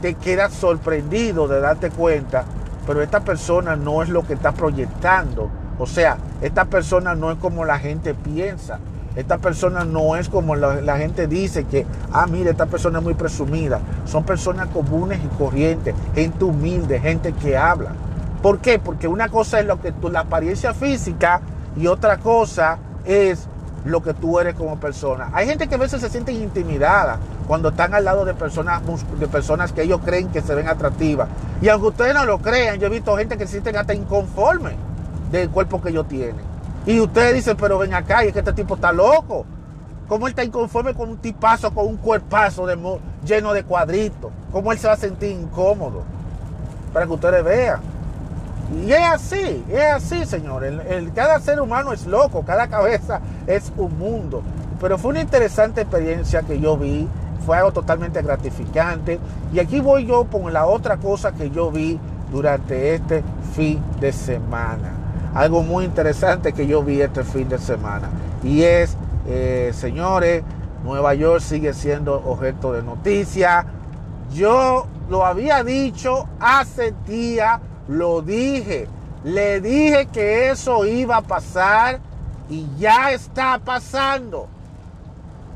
[0.00, 2.44] te quedas sorprendido de darte cuenta,
[2.86, 5.50] pero esta persona no es lo que está proyectando.
[5.78, 8.78] O sea, esta persona no es como la gente piensa.
[9.16, 13.14] Esta persona no es como la, gente dice que, ah, mire, esta persona es muy
[13.14, 13.80] presumida.
[14.06, 17.92] Son personas comunes y corrientes, gente humilde, gente que habla.
[18.42, 18.78] ¿Por qué?
[18.78, 21.40] Porque una cosa es lo que la apariencia física
[21.76, 23.46] y otra cosa es
[23.84, 25.30] lo que tú eres como persona.
[25.32, 28.82] Hay gente que a veces se siente intimidada cuando están al lado de personas,
[29.20, 31.28] de personas que ellos creen que se ven atractivas.
[31.62, 34.72] Y aunque ustedes no lo crean, yo he visto gente que se sienten hasta inconforme
[35.30, 36.54] del cuerpo que ellos tienen.
[36.86, 39.46] Y ustedes dicen, pero ven acá, y es que este tipo está loco.
[40.06, 42.66] ¿Cómo él está inconforme con un tipazo, con un cuerpazo
[43.24, 44.30] lleno de cuadritos?
[44.52, 46.02] ¿Cómo él se va a sentir incómodo?
[46.92, 47.80] Para que ustedes vean.
[48.84, 50.64] Y es así, es así, señor.
[50.64, 54.42] El, cada ser humano es loco, cada cabeza es un mundo.
[54.80, 57.08] Pero fue una interesante experiencia que yo vi,
[57.46, 59.18] fue algo totalmente gratificante.
[59.54, 61.98] Y aquí voy yo con la otra cosa que yo vi
[62.30, 63.22] durante este
[63.54, 65.03] fin de semana.
[65.34, 68.08] Algo muy interesante que yo vi este fin de semana.
[68.42, 70.44] Y es, eh, señores,
[70.84, 73.66] Nueva York sigue siendo objeto de noticia.
[74.32, 78.88] Yo lo había dicho hace días lo dije.
[79.24, 81.98] Le dije que eso iba a pasar
[82.48, 84.48] y ya está pasando.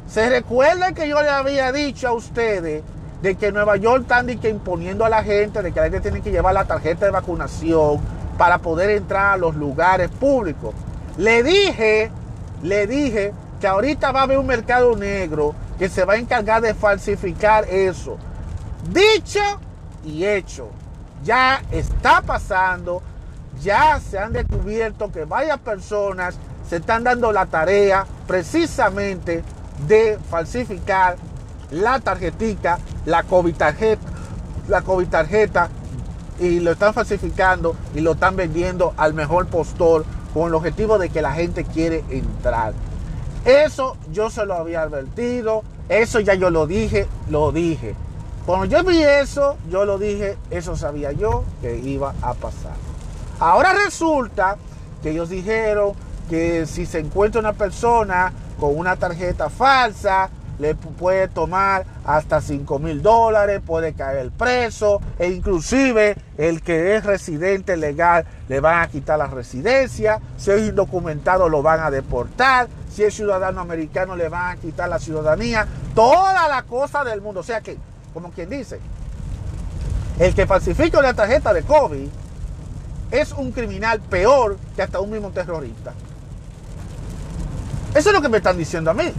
[0.09, 2.83] Se recuerda que yo le había dicho a ustedes
[3.21, 6.31] de que Nueva York están imponiendo a la gente de que la gente tiene que
[6.31, 8.01] llevar la tarjeta de vacunación
[8.39, 10.75] para poder entrar a los lugares públicos.
[11.19, 12.11] Le dije,
[12.63, 16.63] le dije que ahorita va a haber un mercado negro que se va a encargar
[16.63, 18.17] de falsificar eso.
[18.91, 19.41] Dicho
[20.05, 20.71] y hecho
[21.25, 23.03] ya está pasando,
[23.61, 26.37] ya se han descubierto que varias personas
[26.69, 29.43] se están dando la tarea precisamente
[29.87, 31.17] de falsificar
[31.71, 34.03] la tarjetita, la COVID tarjeta,
[34.69, 35.69] la COVID tarjeta
[36.41, 41.11] y lo están falsificando y lo están vendiendo al mejor postor con el objetivo de
[41.11, 42.73] que la gente quiere entrar.
[43.45, 47.95] Eso yo se lo había advertido, eso ya yo lo dije, lo dije.
[48.45, 52.75] Cuando yo vi eso, yo lo dije, eso sabía yo que iba a pasar.
[53.39, 54.57] Ahora resulta
[55.03, 55.93] que ellos dijeron
[56.29, 62.79] que si se encuentra una persona con una tarjeta falsa, le puede tomar hasta 5
[62.79, 68.89] mil dólares, puede caer preso e inclusive el que es residente legal le van a
[68.89, 74.29] quitar la residencia, si es indocumentado lo van a deportar, si es ciudadano americano le
[74.29, 77.41] van a quitar la ciudadanía, toda la cosa del mundo.
[77.41, 77.77] O sea que
[78.13, 78.81] como quien dice,
[80.19, 82.09] el que falsifica una tarjeta de COVID
[83.11, 85.93] es un criminal peor que hasta un mismo terrorista.
[87.95, 89.13] Eso es lo que me están diciendo a mí.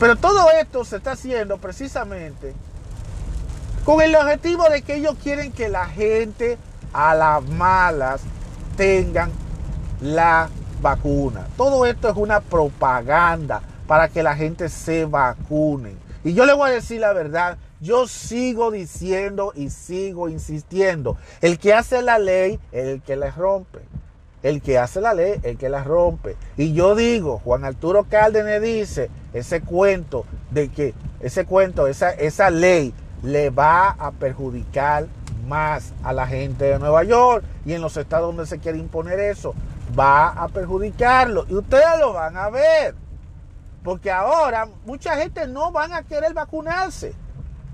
[0.00, 2.54] Pero todo esto se está haciendo precisamente
[3.84, 6.56] con el objetivo de que ellos quieren que la gente
[6.94, 8.22] a las malas
[8.78, 9.30] tengan
[10.00, 10.48] la
[10.80, 11.46] vacuna.
[11.58, 15.94] Todo esto es una propaganda para que la gente se vacune.
[16.24, 21.18] Y yo le voy a decir la verdad, yo sigo diciendo y sigo insistiendo.
[21.42, 23.80] El que hace la ley es el que la rompe.
[24.42, 26.36] El que hace la ley el que la rompe.
[26.56, 32.50] Y yo digo, Juan Arturo Cárdenas dice, ese cuento de que, ese cuento, esa, esa
[32.50, 35.06] ley le va a perjudicar
[35.46, 39.20] más a la gente de Nueva York y en los estados donde se quiere imponer
[39.20, 39.54] eso,
[39.98, 41.44] va a perjudicarlo.
[41.48, 42.94] Y ustedes lo van a ver.
[43.82, 47.14] Porque ahora mucha gente no van a querer vacunarse.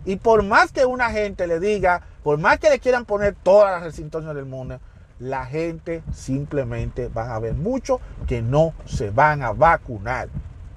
[0.04, 3.72] Y por más que una gente le diga, por más que le quieran poner todas
[3.72, 4.78] las restricciones del mundo,
[5.18, 10.28] la gente simplemente van a ver mucho que no se van a vacunar.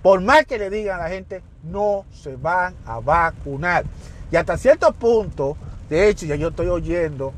[0.01, 3.83] Por más que le digan a la gente, no se van a vacunar.
[4.31, 5.57] Y hasta cierto punto,
[5.89, 7.33] de hecho, ya yo estoy oyendo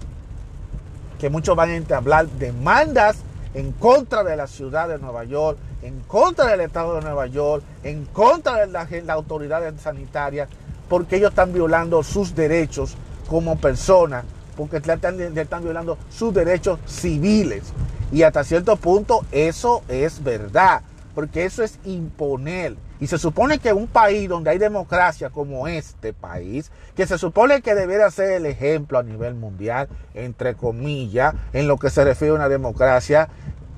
[1.20, 3.18] que muchos van a hablar demandas
[3.54, 7.64] en contra de la ciudad de Nueva York, en contra del Estado de Nueva York,
[7.84, 10.50] en contra de las la autoridades sanitarias,
[10.90, 12.96] porque ellos están violando sus derechos
[13.28, 17.74] como personas, porque están, están violando sus derechos civiles.
[18.12, 20.82] Y hasta cierto punto eso es verdad,
[21.16, 22.76] porque eso es imponer.
[23.00, 27.62] Y se supone que un país donde hay democracia como este país, que se supone
[27.62, 32.34] que debería ser el ejemplo a nivel mundial, entre comillas, en lo que se refiere
[32.34, 33.30] a una democracia,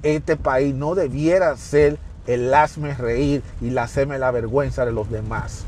[0.01, 5.09] este país no debiera ser el hazme reír y la hacerme la vergüenza de los
[5.09, 5.65] demás.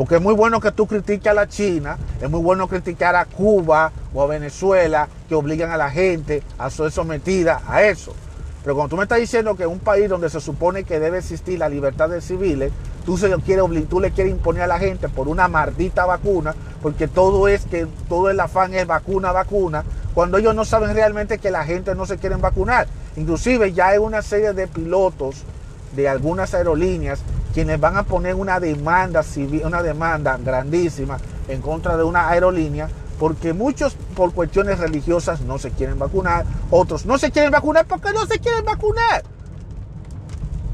[0.00, 3.26] Porque es muy bueno que tú critiques a la China, es muy bueno criticar a
[3.26, 8.14] Cuba o a Venezuela que obligan a la gente a ser sometida a eso.
[8.62, 11.58] Pero cuando tú me estás diciendo que un país donde se supone que debe existir
[11.58, 12.72] la libertad de civiles,
[13.04, 16.54] tú, se lo quieres, tú le quieres imponer a la gente por una maldita vacuna,
[16.80, 19.84] porque todo es que todo el afán es vacuna, vacuna,
[20.14, 22.86] cuando ellos no saben realmente que la gente no se quiere vacunar.
[23.16, 25.44] Inclusive ya hay una serie de pilotos
[25.92, 27.20] de algunas aerolíneas
[27.52, 32.88] quienes van a poner una demanda civil, una demanda grandísima en contra de una aerolínea,
[33.18, 38.12] porque muchos por cuestiones religiosas no se quieren vacunar, otros no se quieren vacunar porque
[38.12, 39.24] no se quieren vacunar.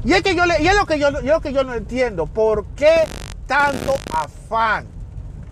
[0.05, 2.27] Y es que yo le, y es lo que yo, lo que yo no entiendo,
[2.27, 3.03] ¿por qué
[3.45, 4.85] tanto afán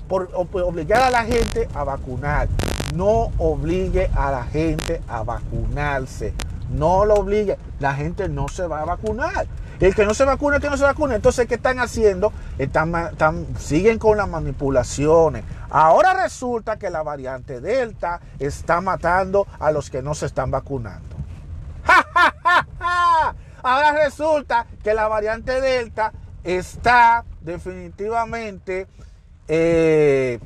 [0.07, 2.47] por obligar a la gente a vacunar?
[2.95, 6.33] No obligue a la gente a vacunarse.
[6.69, 7.57] No lo obligue.
[7.79, 9.47] La gente no se va a vacunar.
[9.79, 11.15] El que no se vacuna, el que no se vacuna.
[11.15, 12.31] Entonces, ¿qué están haciendo?
[12.57, 15.43] Están, siguen con las manipulaciones.
[15.69, 21.15] Ahora resulta que la variante Delta está matando a los que no se están vacunando.
[23.63, 28.87] Ahora resulta que la variante Delta está definitivamente,
[29.47, 30.39] eh,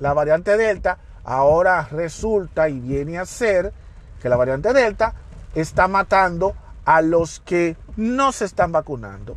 [0.00, 3.72] la variante Delta ahora resulta y viene a ser
[4.20, 5.14] que la variante Delta
[5.54, 9.36] está matando a los que no se están vacunando.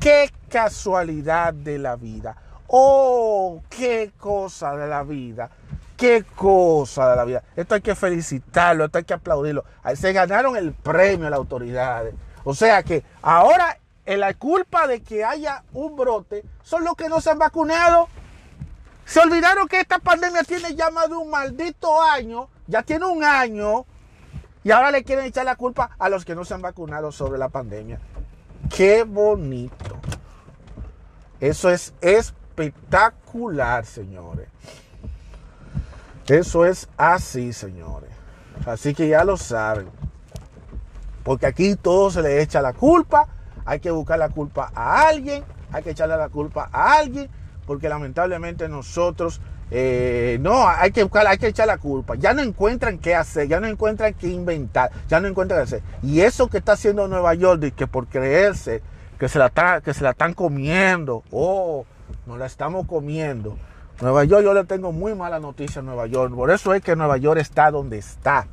[0.00, 2.36] Qué casualidad de la vida.
[2.68, 5.50] Oh, qué cosa de la vida.
[5.96, 7.42] Qué cosa de la vida.
[7.56, 9.64] Esto hay que felicitarlo, esto hay que aplaudirlo.
[9.94, 12.14] Se ganaron el premio a las autoridades.
[12.44, 17.20] O sea que ahora la culpa de que haya un brote son los que no
[17.20, 18.08] se han vacunado.
[19.04, 23.24] Se olvidaron que esta pandemia tiene ya más de un maldito año, ya tiene un
[23.24, 23.86] año
[24.66, 27.38] y ahora le quieren echar la culpa a los que no se han vacunado sobre
[27.38, 28.00] la pandemia.
[28.68, 29.96] Qué bonito.
[31.38, 34.48] Eso es espectacular, señores.
[36.26, 38.10] Eso es así, señores.
[38.66, 39.88] Así que ya lo saben.
[41.22, 43.28] Porque aquí todo se le echa la culpa.
[43.66, 45.44] Hay que buscar la culpa a alguien.
[45.70, 47.30] Hay que echarle la culpa a alguien.
[47.68, 52.14] Porque lamentablemente nosotros eh, no, hay que hay que echar la culpa.
[52.14, 55.82] Ya no encuentran qué hacer, ya no encuentran qué inventar, ya no encuentran qué hacer.
[56.02, 58.82] Y eso que está haciendo Nueva York, que por creerse
[59.18, 61.84] que se la, que se la están comiendo, oh,
[62.26, 63.56] nos la estamos comiendo.
[64.00, 66.34] Nueva York, yo le tengo muy mala noticia a Nueva York.
[66.34, 68.46] Por eso es que Nueva York está donde está.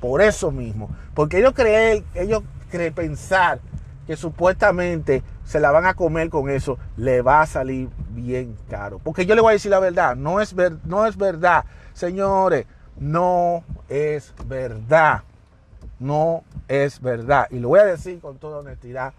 [0.00, 0.90] Por eso mismo.
[1.14, 3.60] Porque ellos creen, ellos creen pensar
[4.06, 9.00] que supuestamente se la van a comer con eso, le va a salir bien caro.
[9.00, 11.64] Porque yo le voy a decir la verdad, no es, ver, no es verdad.
[11.92, 15.24] Señores, no es verdad.
[15.98, 17.48] No es verdad.
[17.50, 19.12] Y lo voy a decir con toda honestidad,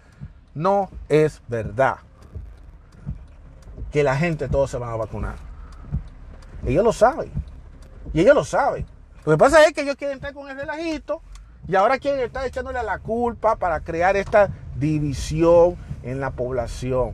[0.56, 1.98] no es verdad
[3.92, 5.36] que la gente todos se van a vacunar.
[6.66, 7.30] Ellos lo saben.
[8.14, 8.86] Y ellos lo saben.
[9.26, 11.22] Lo que pasa es que ellos quieren estar con el relajito
[11.68, 17.14] y ahora quieren estar echándole la culpa para crear esta división en la población.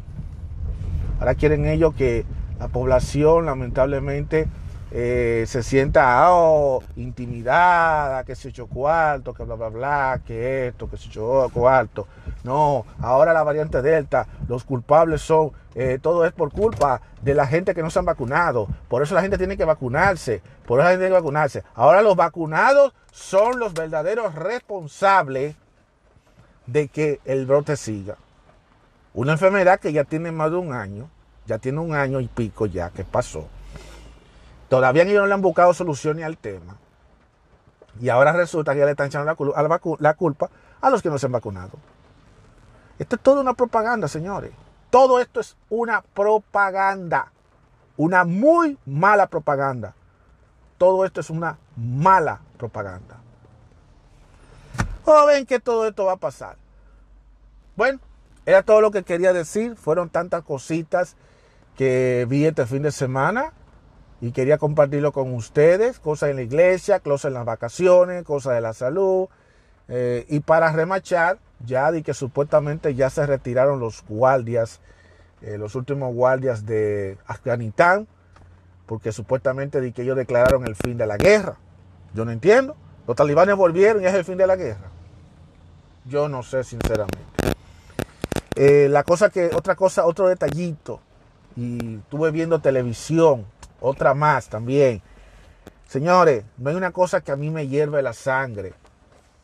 [1.19, 2.26] Ahora quieren ellos que
[2.60, 4.47] la población lamentablemente
[4.89, 10.89] eh, se sienta oh, intimidada, que se echó cuarto, que bla, bla, bla, que esto,
[10.89, 12.08] que se echó cuarto.
[12.43, 17.45] No, ahora la variante Delta, los culpables son, eh, todo es por culpa de la
[17.45, 18.67] gente que no se han vacunado.
[18.88, 21.63] Por eso la gente tiene que vacunarse, por eso la gente tiene que vacunarse.
[21.76, 25.56] Ahora los vacunados son los verdaderos responsables
[26.65, 28.15] de que el brote siga.
[29.18, 31.10] Una enfermedad que ya tiene más de un año,
[31.48, 33.48] ya tiene un año y pico ya que pasó.
[34.70, 36.78] Todavía ellos no le han buscado soluciones al tema.
[38.00, 41.18] Y ahora resulta que ya le están echando la, la culpa a los que no
[41.18, 41.72] se han vacunado.
[43.00, 44.52] Esto es toda una propaganda, señores.
[44.92, 47.32] Todo esto es una propaganda.
[47.96, 49.96] Una muy mala propaganda.
[50.78, 53.18] Todo esto es una mala propaganda.
[55.04, 56.56] ¿Cómo ven que todo esto va a pasar?
[57.76, 58.00] Bueno,
[58.48, 59.76] era todo lo que quería decir.
[59.76, 61.18] Fueron tantas cositas
[61.76, 63.52] que vi este fin de semana
[64.21, 66.00] y quería compartirlo con ustedes.
[66.00, 69.28] Cosas en la iglesia, cosas en las vacaciones, cosas de la salud.
[69.90, 74.80] Eh, y para remachar, ya di que supuestamente ya se retiraron los guardias,
[75.42, 78.08] eh, los últimos guardias de Afganistán,
[78.86, 81.58] porque supuestamente di que ellos declararon el fin de la guerra.
[82.13, 82.78] Yo no entiendo.
[83.06, 84.90] Los talibanes volvieron y es el fin de la guerra.
[86.06, 87.57] Yo no sé sinceramente.
[88.60, 91.00] Eh, la cosa que, otra cosa, otro detallito,
[91.56, 93.46] y estuve viendo televisión,
[93.80, 95.04] otra más también.
[95.88, 98.74] Señores, no hay una cosa que a mí me hierve la sangre,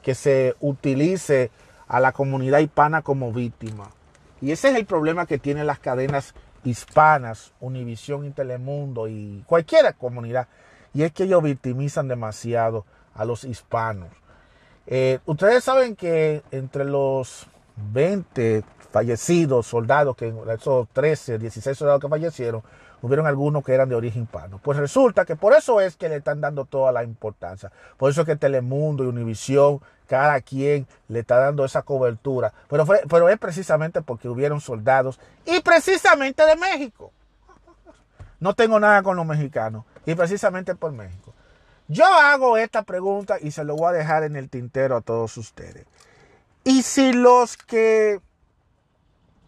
[0.01, 1.51] que se utilice
[1.87, 3.91] a la comunidad hispana como víctima.
[4.41, 6.33] Y ese es el problema que tienen las cadenas
[6.63, 10.47] hispanas, Univisión y Telemundo y cualquier comunidad.
[10.91, 12.83] Y es que ellos victimizan demasiado
[13.13, 14.09] a los hispanos.
[14.87, 17.45] Eh, ustedes saben que entre los
[17.75, 22.61] 20 fallecidos soldados, que esos 13, 16 soldados que fallecieron,
[23.01, 24.59] hubieron algunos que eran de origen hispano.
[24.63, 27.71] Pues resulta que por eso es que le están dando toda la importancia.
[27.97, 32.53] Por eso es que Telemundo y Univisión, cada quien le está dando esa cobertura.
[32.69, 37.11] Pero, pero es precisamente porque hubieron soldados y precisamente de México.
[38.39, 41.33] No tengo nada con los mexicanos y precisamente por México.
[41.87, 45.35] Yo hago esta pregunta y se lo voy a dejar en el tintero a todos
[45.37, 45.87] ustedes.
[46.63, 48.21] Y si los que...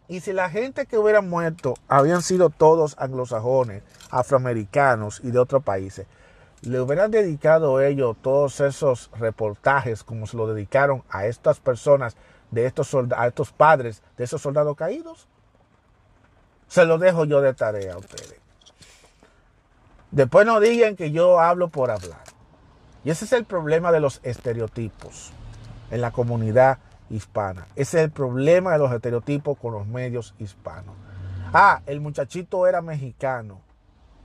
[0.08, 5.64] Y si la gente que hubiera muerto habían sido todos anglosajones, afroamericanos y de otros
[5.64, 6.06] países,
[6.62, 12.16] le hubieran dedicado ellos todos esos reportajes como se lo dedicaron a estas personas,
[12.52, 15.28] de estos a estos padres de esos soldados caídos.
[16.68, 18.40] Se lo dejo yo de tarea a ustedes.
[20.12, 22.24] Después no digan que yo hablo por hablar.
[23.04, 25.32] Y ese es el problema de los estereotipos
[25.92, 26.80] en la comunidad
[27.10, 27.68] hispana.
[27.76, 30.96] Ese es el problema de los estereotipos con los medios hispanos.
[31.54, 33.62] Ah, el muchachito era mexicano,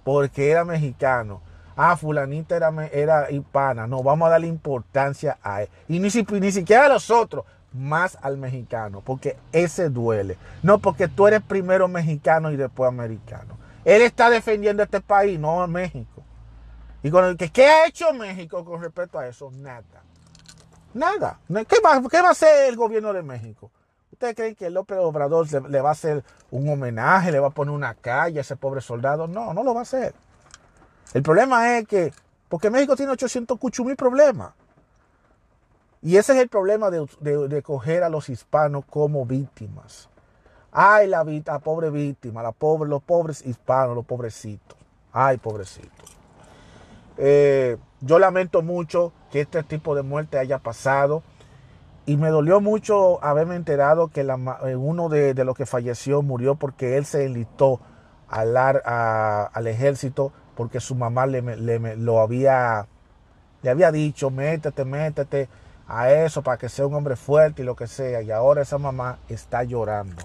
[0.05, 1.43] porque era mexicano.
[1.77, 3.87] Ah, fulanita era, era hispana.
[3.87, 5.69] No, vamos a darle importancia a él.
[5.89, 6.09] Y ni,
[6.41, 10.37] ni siquiera a los otros, más al mexicano, porque ese duele.
[10.63, 13.57] No porque tú eres primero mexicano y después americano.
[13.85, 16.23] Él está defendiendo este país, no a México.
[17.03, 19.51] Y con el que, ¿qué ha hecho México con respecto a eso?
[19.53, 20.03] Nada.
[20.95, 21.39] Nada.
[21.49, 23.71] ¿Qué va, qué va a hacer el gobierno de México?
[24.13, 27.73] ¿Ustedes creen que López Obrador le, va a hacer un homenaje, le va a poner
[27.73, 29.27] una calle a ese pobre soldado?
[29.27, 30.15] No, no lo va a hacer.
[31.15, 32.13] El problema es que,
[32.49, 34.53] porque México tiene 800 mil problemas.
[36.03, 40.09] Y ese es el problema de, de, coger a los hispanos como víctimas.
[40.73, 44.79] Ay, la, la pobre víctima, los pobres hispanos, los pobrecitos.
[45.13, 46.17] Ay, pobrecitos.
[47.19, 51.23] Eh, yo lamento mucho que este tipo de muerte haya pasado.
[52.07, 56.97] Y me dolió mucho haberme enterado que eh, uno de, los que falleció murió porque
[56.97, 57.81] él se enlistó
[58.29, 61.41] al, ejército porque su mamá le,
[61.97, 62.87] lo había,
[63.63, 65.49] le había dicho, métete, métete
[65.87, 68.23] a eso para que sea un hombre fuerte y lo que sea.
[68.23, 70.23] Y ahora esa mamá está llorando.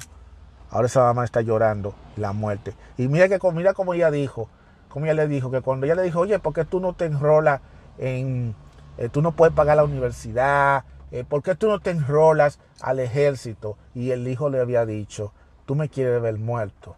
[0.70, 2.74] Ahora esa mamá está llorando la muerte.
[2.98, 4.50] Y mira que mira como ella dijo,
[4.90, 7.06] como ella le dijo, que cuando ella le dijo, oye, ¿por qué tú no te
[7.06, 7.62] enrolas
[7.98, 8.56] en,
[8.98, 13.00] eh, tú no puedes pagar la universidad, eh, ¿por qué tú no te enrolas al
[13.00, 13.78] ejército?
[13.94, 15.34] Y el hijo le había dicho,
[15.66, 16.96] tú me quieres ver muerto.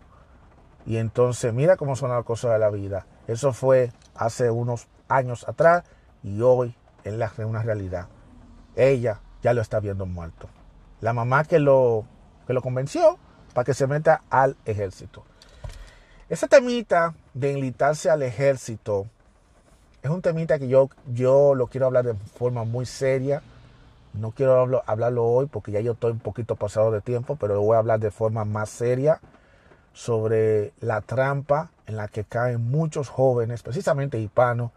[0.86, 3.06] Y entonces, mira cómo son las cosas de la vida.
[3.28, 5.84] Eso fue hace unos años atrás
[6.24, 8.08] y hoy es una realidad.
[8.76, 10.50] Ella ya lo está viendo muerto.
[11.02, 12.06] La mamá que lo,
[12.46, 13.18] que lo convenció
[13.54, 15.24] para que se meta al ejército.
[16.30, 19.08] Ese temita de enlitarse al ejército
[20.08, 23.42] es un temita que yo, yo lo quiero hablar de forma muy seria.
[24.14, 27.76] No quiero hablarlo, hoy porque ya yo estoy un poquito pasado de tiempo, pero voy
[27.76, 29.20] a hablar de forma más seria
[29.94, 34.72] sobre la trampa en la que caen muchos jóvenes, precisamente hispanos,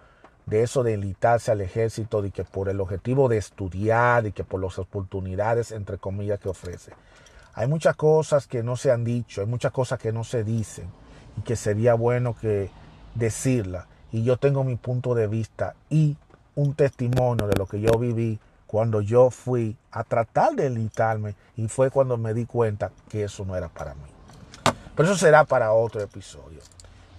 [0.47, 4.43] de eso de enlitarse al ejército, de que por el objetivo de estudiar y que
[4.43, 6.93] por las oportunidades, entre comillas, que ofrece.
[7.55, 10.89] Hay muchas cosas que no se han dicho, hay muchas cosas que no se dicen
[11.39, 12.71] y que sería bueno que
[13.15, 13.87] decirla.
[14.13, 16.17] Y yo tengo mi punto de vista y
[16.55, 21.69] un testimonio de lo que yo viví cuando yo fui a tratar de enlitarme y
[21.69, 24.11] fue cuando me di cuenta que eso no era para mí.
[24.95, 26.61] Pero eso será para otro episodio.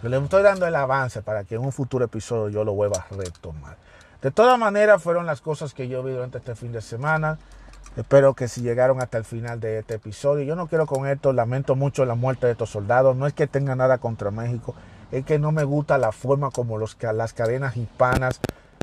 [0.01, 3.05] Pero le estoy dando el avance para que en un futuro episodio yo lo vuelva
[3.09, 3.77] a retomar.
[4.21, 7.39] De todas maneras, fueron las cosas que yo vi durante este fin de semana.
[7.97, 11.33] Espero que si llegaron hasta el final de este episodio, yo no quiero con esto,
[11.33, 14.75] lamento mucho la muerte de estos soldados, no es que tenga nada contra México,
[15.11, 18.39] es que no me gusta la forma como las cadenas hispanas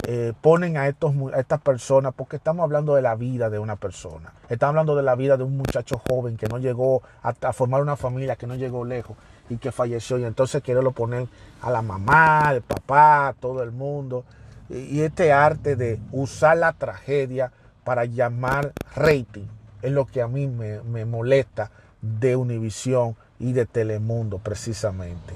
[0.07, 4.33] eh, ponen a, estos, estas personas, porque estamos hablando de la vida de una persona,
[4.49, 7.97] estamos hablando de la vida de un muchacho joven que no llegó a, formar una
[7.97, 9.17] familia, que no llegó lejos
[9.51, 11.27] y que falleció, y entonces lo poner
[11.63, 14.25] a la mamá, al papá, a todo el mundo,
[14.69, 17.51] y este arte de usar la tragedia
[17.85, 19.47] para llamar rating.
[19.83, 21.71] Es lo que a mí me, molesta
[22.03, 25.35] de Univisión y de Telemundo precisamente.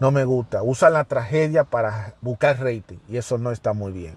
[0.00, 0.62] No me gusta.
[0.62, 4.16] Usan la tragedia para buscar rating y eso no está muy bien,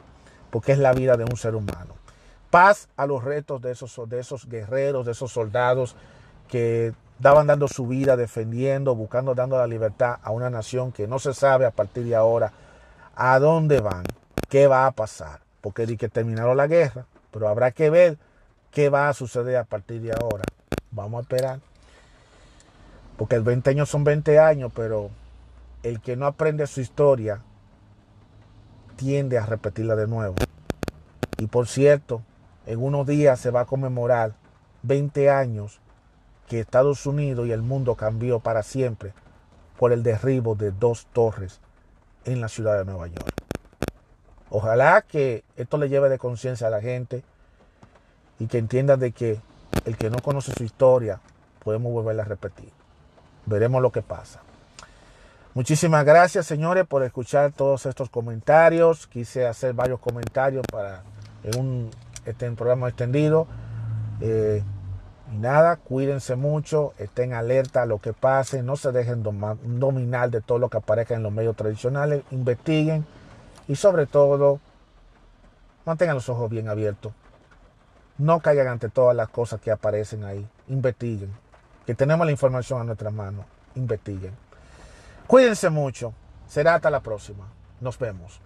[0.50, 1.96] porque es la vida de un ser humano.
[2.50, 5.96] Paz a los retos de esos, de esos guerreros, de esos soldados
[6.48, 11.20] que daban dando su vida, defendiendo, buscando, dando la libertad a una nación que no
[11.20, 12.54] se sabe a partir de ahora
[13.16, 14.04] a dónde van,
[14.50, 18.18] qué va a pasar, porque di que terminaron la guerra, pero habrá que ver
[18.72, 20.44] qué va a suceder a partir de ahora.
[20.92, 21.60] Vamos a esperar.
[23.18, 25.10] Porque el 20 años son 20 años, pero
[25.84, 27.42] el que no aprende su historia
[28.96, 30.36] tiende a repetirla de nuevo.
[31.38, 32.22] Y por cierto,
[32.66, 34.34] en unos días se va a conmemorar
[34.84, 35.82] 20 años
[36.48, 39.14] que Estados Unidos y el mundo cambió para siempre
[39.78, 41.60] por el derribo de dos torres
[42.26, 43.34] en la ciudad de Nueva York.
[44.50, 47.24] Ojalá que esto le lleve de conciencia a la gente
[48.40, 49.42] y que entienda de que
[49.86, 51.20] el que no conoce su historia
[51.64, 52.72] podemos volverla a repetir.
[53.46, 54.42] Veremos lo que pasa.
[55.56, 59.06] Muchísimas gracias, señores, por escuchar todos estos comentarios.
[59.06, 61.04] Quise hacer varios comentarios para
[61.44, 61.92] en un,
[62.26, 63.46] este, programa extendido.
[64.20, 64.64] Eh,
[65.32, 70.42] y nada, cuídense mucho, estén alerta a lo que pase, no se dejen dominar de
[70.42, 73.06] todo lo que aparezca en los medios tradicionales, investiguen
[73.68, 74.60] y sobre todo
[75.86, 77.14] mantengan los ojos bien abiertos.
[78.18, 81.32] No caigan ante todas las cosas que aparecen ahí, investiguen.
[81.86, 83.46] Que tenemos la información a nuestras manos,
[83.76, 84.43] investiguen.
[85.28, 86.14] Cuídense mucho.
[86.48, 87.48] Será hasta la próxima.
[87.80, 88.42] Nos vemos.